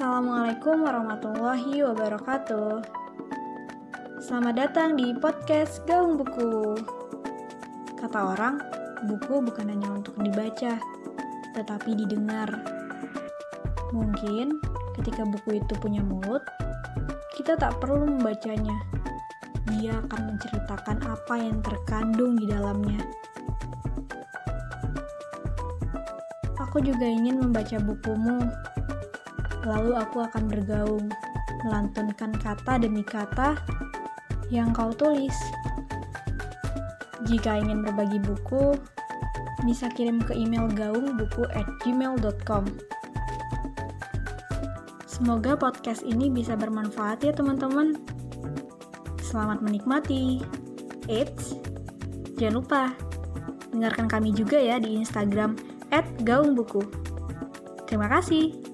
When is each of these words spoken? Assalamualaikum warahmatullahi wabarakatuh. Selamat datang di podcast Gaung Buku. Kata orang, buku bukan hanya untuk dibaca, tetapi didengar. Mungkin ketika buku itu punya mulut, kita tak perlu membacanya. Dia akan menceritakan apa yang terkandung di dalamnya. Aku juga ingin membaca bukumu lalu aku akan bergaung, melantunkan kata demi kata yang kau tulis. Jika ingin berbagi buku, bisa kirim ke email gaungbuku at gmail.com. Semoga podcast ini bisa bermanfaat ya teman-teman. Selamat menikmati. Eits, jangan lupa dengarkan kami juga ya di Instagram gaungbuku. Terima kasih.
Assalamualaikum 0.00 0.80
warahmatullahi 0.80 1.84
wabarakatuh. 1.84 2.80
Selamat 4.24 4.56
datang 4.56 4.96
di 4.96 5.12
podcast 5.12 5.84
Gaung 5.84 6.16
Buku. 6.16 6.72
Kata 8.00 8.32
orang, 8.32 8.64
buku 9.04 9.44
bukan 9.44 9.68
hanya 9.68 9.92
untuk 9.92 10.16
dibaca, 10.16 10.80
tetapi 11.52 12.00
didengar. 12.00 12.48
Mungkin 13.92 14.56
ketika 14.96 15.20
buku 15.28 15.60
itu 15.60 15.76
punya 15.76 16.00
mulut, 16.00 16.48
kita 17.36 17.60
tak 17.60 17.76
perlu 17.76 18.08
membacanya. 18.08 18.80
Dia 19.68 20.00
akan 20.00 20.32
menceritakan 20.32 20.96
apa 21.04 21.34
yang 21.36 21.60
terkandung 21.60 22.40
di 22.40 22.48
dalamnya. 22.48 23.04
Aku 26.56 26.80
juga 26.80 27.04
ingin 27.04 27.36
membaca 27.36 27.76
bukumu 27.76 28.48
lalu 29.64 29.96
aku 29.96 30.24
akan 30.24 30.48
bergaung, 30.48 31.06
melantunkan 31.64 32.32
kata 32.40 32.80
demi 32.80 33.04
kata 33.04 33.56
yang 34.48 34.72
kau 34.72 34.90
tulis. 34.94 35.34
Jika 37.28 37.60
ingin 37.60 37.84
berbagi 37.84 38.18
buku, 38.20 38.74
bisa 39.62 39.92
kirim 39.92 40.18
ke 40.24 40.32
email 40.32 40.66
gaungbuku 40.72 41.44
at 41.52 41.68
gmail.com. 41.84 42.64
Semoga 45.04 45.52
podcast 45.52 46.00
ini 46.00 46.32
bisa 46.32 46.56
bermanfaat 46.56 47.20
ya 47.20 47.32
teman-teman. 47.36 47.92
Selamat 49.20 49.60
menikmati. 49.60 50.40
Eits, 51.12 51.58
jangan 52.40 52.54
lupa 52.56 52.82
dengarkan 53.70 54.06
kami 54.08 54.32
juga 54.32 54.56
ya 54.56 54.80
di 54.80 54.96
Instagram 54.96 55.58
gaungbuku. 56.24 56.84
Terima 57.88 58.06
kasih. 58.06 58.69